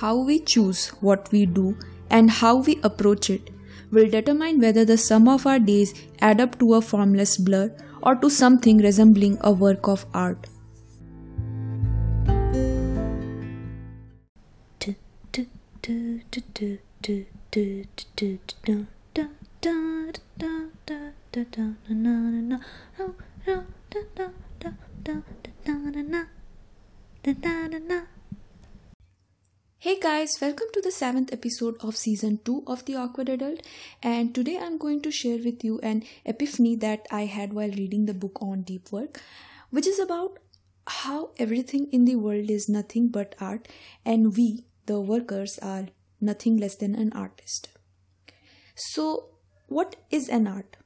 [0.00, 1.76] How we choose what we do
[2.08, 3.50] and how we approach it
[3.90, 8.14] will determine whether the sum of our days add up to a formless blur or
[8.14, 10.46] to something resembling a work of art.
[29.80, 33.60] Hey guys, welcome to the seventh episode of season 2 of The Awkward Adult.
[34.02, 38.06] And today I'm going to share with you an epiphany that I had while reading
[38.06, 39.20] the book on deep work,
[39.70, 40.40] which is about
[40.88, 43.68] how everything in the world is nothing but art,
[44.04, 45.86] and we, the workers, are
[46.20, 47.68] nothing less than an artist.
[48.74, 49.26] So,
[49.68, 50.76] what is an art?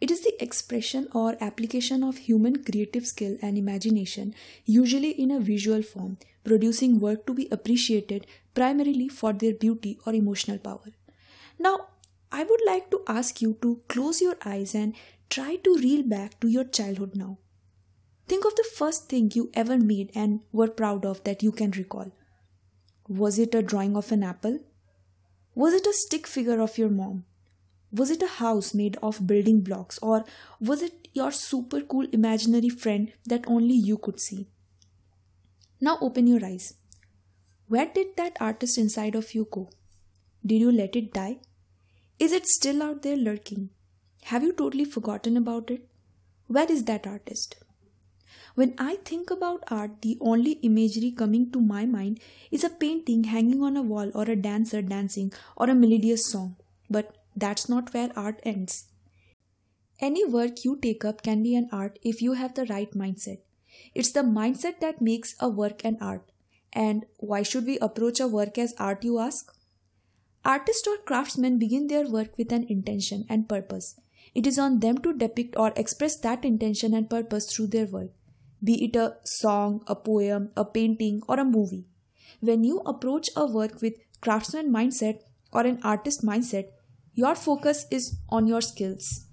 [0.00, 4.34] It is the expression or application of human creative skill and imagination,
[4.64, 10.14] usually in a visual form, producing work to be appreciated primarily for their beauty or
[10.14, 10.92] emotional power.
[11.58, 11.88] Now,
[12.30, 14.94] I would like to ask you to close your eyes and
[15.30, 17.38] try to reel back to your childhood now.
[18.26, 21.70] Think of the first thing you ever made and were proud of that you can
[21.72, 22.10] recall.
[23.08, 24.60] Was it a drawing of an apple?
[25.54, 27.24] Was it a stick figure of your mom?
[27.92, 30.24] Was it a house made of building blocks or
[30.58, 34.48] was it your super cool imaginary friend that only you could see?
[35.84, 36.72] Now open your eyes.
[37.68, 39.68] Where did that artist inside of you go?
[40.46, 41.40] Did you let it die?
[42.18, 43.68] Is it still out there lurking?
[44.30, 45.86] Have you totally forgotten about it?
[46.46, 47.56] Where is that artist?
[48.54, 52.18] When I think about art, the only imagery coming to my mind
[52.50, 56.56] is a painting hanging on a wall or a dancer dancing or a melodious song.
[56.88, 58.86] But that's not where art ends.
[60.00, 63.40] Any work you take up can be an art if you have the right mindset.
[63.94, 66.30] It's the mindset that makes a work an art.
[66.72, 69.52] And why should we approach a work as art, you ask?
[70.44, 73.98] Artists or craftsmen begin their work with an intention and purpose.
[74.34, 78.10] It is on them to depict or express that intention and purpose through their work,
[78.62, 81.86] be it a song, a poem, a painting, or a movie.
[82.40, 85.20] When you approach a work with craftsman mindset
[85.52, 86.66] or an artist mindset,
[87.14, 89.26] your focus is on your skills.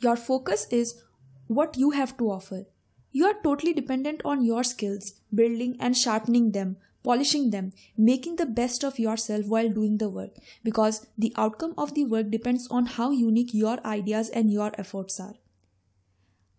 [0.00, 1.02] Your focus is
[1.46, 2.66] what you have to offer.
[3.10, 8.46] You are totally dependent on your skills, building and sharpening them, polishing them, making the
[8.46, 12.86] best of yourself while doing the work because the outcome of the work depends on
[12.86, 15.34] how unique your ideas and your efforts are.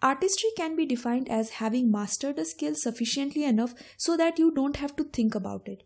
[0.02, 4.78] Artistry can be defined as having mastered a skill sufficiently enough so that you don't
[4.78, 5.84] have to think about it.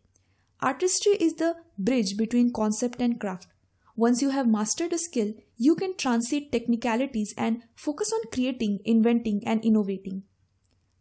[0.61, 3.47] Artistry is the bridge between concept and craft.
[3.95, 9.41] Once you have mastered a skill, you can transit technicalities and focus on creating, inventing,
[9.45, 10.23] and innovating.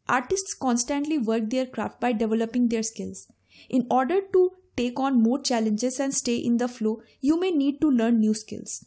[0.09, 3.29] Artists constantly work their craft by developing their skills.
[3.69, 7.81] In order to take on more challenges and stay in the flow, you may need
[7.81, 8.85] to learn new skills.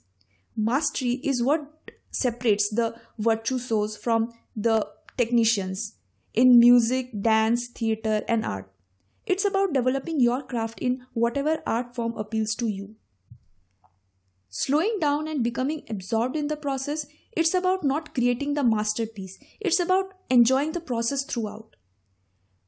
[0.55, 1.71] Mastery is what
[2.11, 4.87] separates the virtuosos from the
[5.17, 5.97] technicians
[6.33, 8.69] in music, dance, theater, and art.
[9.25, 12.95] It's about developing your craft in whatever art form appeals to you.
[14.49, 19.79] Slowing down and becoming absorbed in the process, it's about not creating the masterpiece, it's
[19.79, 21.75] about enjoying the process throughout.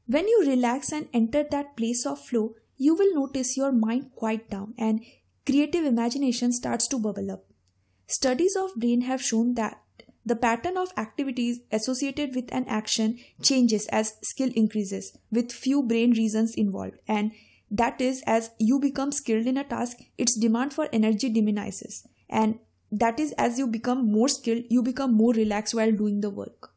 [0.06, 4.48] When you relax and enter that place of flow, you will notice your mind quiet
[4.50, 5.04] down and
[5.44, 7.44] creative imagination starts to bubble up.
[8.06, 9.82] Studies of brain have shown that
[10.24, 16.12] the pattern of activities associated with an action changes as skill increases with few brain
[16.12, 17.32] reasons involved and
[17.70, 22.06] that is, as you become skilled in a task, its demand for energy diminishes.
[22.28, 22.58] And
[22.90, 26.72] that is, as you become more skilled, you become more relaxed while doing the work.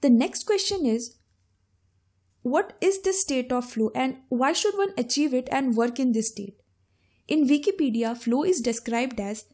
[0.00, 1.16] The next question is
[2.42, 6.12] What is this state of flow and why should one achieve it and work in
[6.12, 6.60] this state?
[7.26, 9.46] In Wikipedia, flow is described as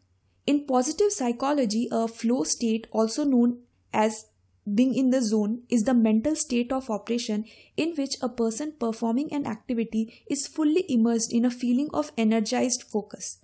[0.47, 3.61] in positive psychology, a flow state, also known
[3.93, 4.27] as
[4.75, 7.45] being in the zone is the mental state of operation
[7.77, 12.83] in which a person performing an activity is fully immersed in a feeling of energized
[12.83, 13.39] focus,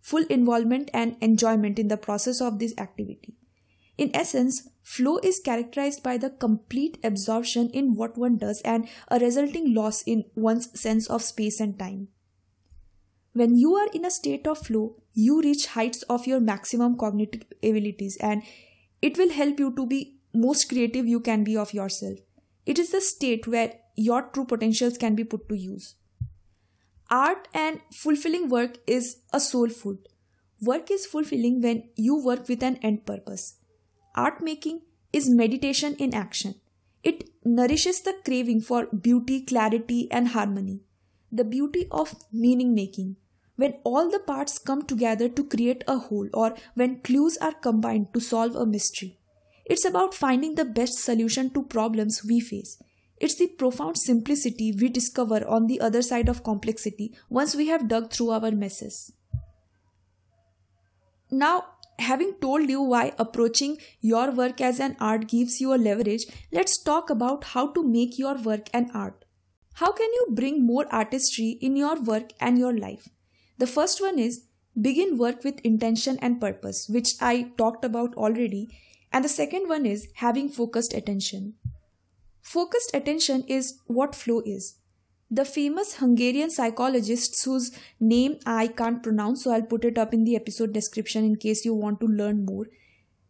[0.00, 3.34] full involvement and enjoyment in the process of this activity.
[3.98, 9.18] In essence, flow is characterized by the complete absorption in what one does and a
[9.18, 12.08] resulting loss in one's sense of space and time.
[13.32, 17.42] When you are in a state of flow, you reach heights of your maximum cognitive
[17.62, 18.42] abilities and
[19.02, 22.18] it will help you to be most creative you can be of yourself.
[22.66, 25.94] It is the state where your true potentials can be put to use.
[27.10, 29.98] Art and fulfilling work is a soul food.
[30.62, 33.56] Work is fulfilling when you work with an end purpose.
[34.14, 36.54] Art making is meditation in action.
[37.02, 40.82] It nourishes the craving for beauty, clarity, and harmony.
[41.32, 43.16] The beauty of meaning making.
[43.56, 48.14] When all the parts come together to create a whole, or when clues are combined
[48.14, 49.18] to solve a mystery.
[49.64, 52.80] It's about finding the best solution to problems we face.
[53.20, 57.86] It's the profound simplicity we discover on the other side of complexity once we have
[57.86, 59.12] dug through our messes.
[61.30, 61.64] Now,
[61.98, 66.82] having told you why approaching your work as an art gives you a leverage, let's
[66.82, 69.26] talk about how to make your work an art.
[69.74, 73.08] How can you bring more artistry in your work and your life?
[73.58, 74.44] The first one is
[74.80, 78.68] begin work with intention and purpose, which I talked about already.
[79.12, 81.54] And the second one is having focused attention.
[82.42, 84.76] Focused attention is what flow is.
[85.30, 87.70] The famous Hungarian psychologist whose
[88.00, 91.64] name I can't pronounce, so I'll put it up in the episode description in case
[91.64, 92.66] you want to learn more,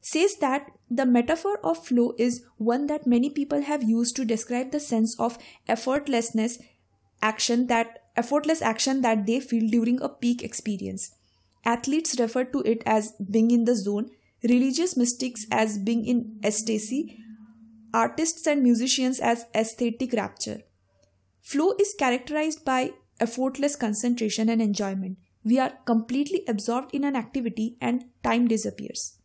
[0.01, 4.71] says that the metaphor of flow is one that many people have used to describe
[4.71, 6.59] the sense of effortlessness
[7.23, 11.15] action that effortless action that they feel during a peak experience.
[11.65, 14.11] Athletes refer to it as being in the zone,
[14.43, 17.19] religious mystics as being in ecstasy,
[17.93, 20.63] artists and musicians as aesthetic rapture.
[21.41, 25.19] Flow is characterized by effortless concentration and enjoyment.
[25.45, 29.19] We are completely absorbed in an activity and time disappears.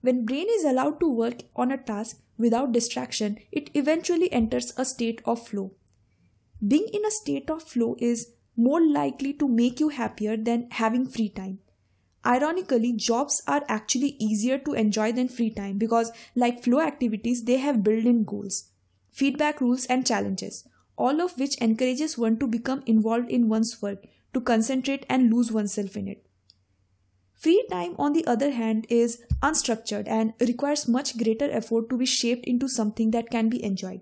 [0.00, 4.84] When brain is allowed to work on a task without distraction, it eventually enters a
[4.84, 5.72] state of flow.
[6.66, 11.06] Being in a state of flow is more likely to make you happier than having
[11.06, 11.58] free time.
[12.26, 17.58] Ironically, jobs are actually easier to enjoy than free time because, like flow activities, they
[17.58, 18.70] have built in goals,
[19.12, 20.64] feedback rules, and challenges
[20.96, 25.52] all of which encourages one to become involved in one's work, to concentrate and lose
[25.52, 26.26] oneself in it.
[27.34, 32.06] Free time, on the other hand, is unstructured and requires much greater effort to be
[32.06, 34.00] shaped into something that can be enjoyed.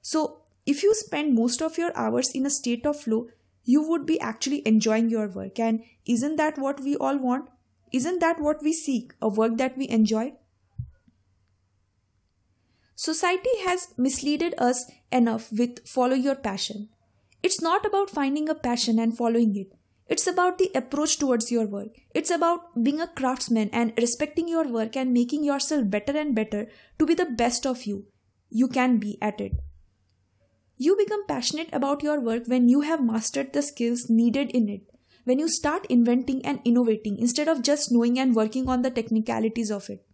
[0.00, 3.28] So, if you spend most of your hours in a state of flow,
[3.64, 5.60] you would be actually enjoying your work.
[5.60, 7.48] And isn't that what we all want?
[7.92, 9.12] Isn't that what we seek?
[9.20, 10.34] A work that we enjoy?
[12.94, 16.88] Society has misled us enough with follow your passion.
[17.42, 19.72] It's not about finding a passion and following it.
[20.06, 21.96] It's about the approach towards your work.
[22.14, 26.68] It's about being a craftsman and respecting your work and making yourself better and better
[26.98, 28.06] to be the best of you
[28.52, 29.52] you can be at it.
[30.76, 34.82] You become passionate about your work when you have mastered the skills needed in it,
[35.24, 39.70] when you start inventing and innovating instead of just knowing and working on the technicalities
[39.70, 40.04] of it.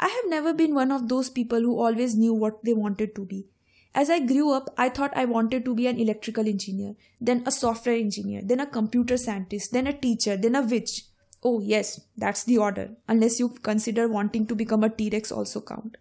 [0.00, 3.24] I have never been one of those people who always knew what they wanted to
[3.24, 3.46] be.
[3.94, 7.52] As I grew up, I thought I wanted to be an electrical engineer, then a
[7.52, 11.04] software engineer, then a computer scientist, then a teacher, then a witch.
[11.44, 15.60] Oh, yes, that's the order, unless you consider wanting to become a T Rex also
[15.60, 15.96] count.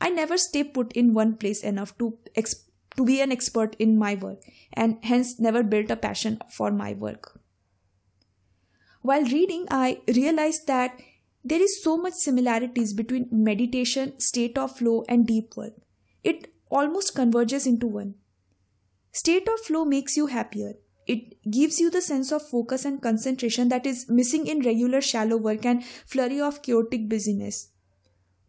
[0.00, 3.98] I never stay put in one place enough to, exp- to be an expert in
[3.98, 4.42] my work,
[4.72, 7.40] and hence never built a passion for my work.
[9.02, 11.00] While reading, I realized that
[11.42, 15.72] there is so much similarities between meditation, state of flow, and deep work.
[16.22, 18.16] It almost converges into one.
[19.12, 20.74] State of flow makes you happier.
[21.06, 25.38] It gives you the sense of focus and concentration that is missing in regular shallow
[25.38, 27.69] work and flurry of chaotic busyness.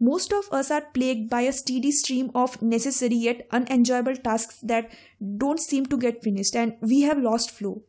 [0.04, 4.90] Most of us are plagued by a steady stream of necessary yet unenjoyable tasks that
[5.38, 7.84] don't seem to get finished, and we have lost flow.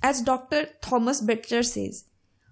[0.00, 0.68] As Dr.
[0.80, 2.04] Thomas Bettger says,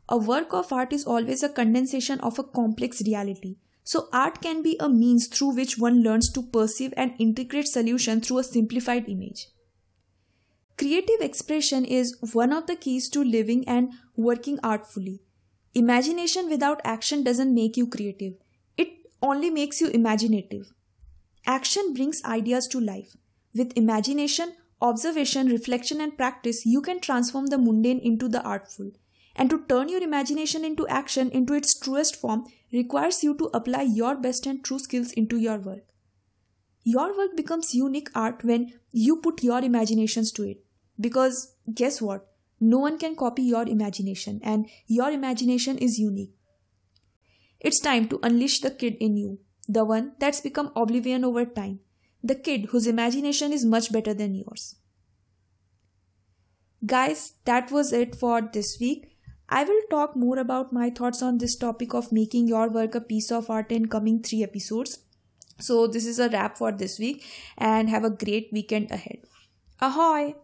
[0.09, 3.59] a work of art is always a condensation of a complex reality.
[3.85, 8.21] So, art can be a means through which one learns to perceive and integrate solution
[8.21, 9.47] through a simplified image.
[10.76, 15.23] Creative expression is one of the keys to living and working artfully.
[15.75, 18.35] Imagination without action doesn't make you creative,
[18.77, 18.89] it
[19.23, 20.73] only makes you imaginative.
[21.47, 23.17] Action brings ideas to life.
[23.55, 28.91] With imagination, observation, reflection, and practice, you can transform the mundane into the artful.
[29.37, 33.83] And to turn your imagination into action into its truest form requires you to apply
[33.83, 35.85] your best and true skills into your work.
[36.83, 40.65] Your work becomes unique art when you put your imaginations to it.
[40.99, 42.29] Because guess what?
[42.61, 46.35] No one can copy your imagination, and your imagination is unique.
[47.59, 49.38] It's time to unleash the kid in you,
[49.69, 51.81] the one that's become oblivion over time,
[52.23, 54.76] the kid whose imagination is much better than yours.
[56.85, 59.17] Guys, that was it for this week.
[59.49, 63.00] I will talk more about my thoughts on this topic of making your work a
[63.00, 65.00] piece of art in coming three episodes.
[65.59, 67.25] So, this is a wrap for this week
[67.59, 69.19] and have a great weekend ahead.
[69.81, 70.37] Ahoy!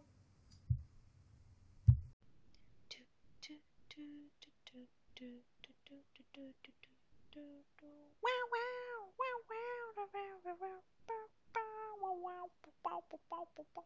[13.11, 13.85] pop, pop, pop, pop.